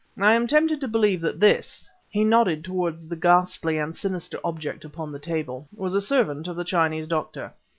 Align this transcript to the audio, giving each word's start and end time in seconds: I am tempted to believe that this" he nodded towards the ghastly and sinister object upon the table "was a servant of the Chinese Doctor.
I 0.19 0.33
am 0.33 0.47
tempted 0.47 0.81
to 0.81 0.87
believe 0.87 1.21
that 1.21 1.39
this" 1.39 1.87
he 2.09 2.23
nodded 2.23 2.63
towards 2.65 3.05
the 3.05 3.15
ghastly 3.15 3.77
and 3.77 3.95
sinister 3.95 4.39
object 4.43 4.83
upon 4.83 5.11
the 5.11 5.19
table 5.19 5.67
"was 5.77 5.93
a 5.93 6.01
servant 6.01 6.47
of 6.47 6.55
the 6.55 6.63
Chinese 6.63 7.05
Doctor. 7.05 7.53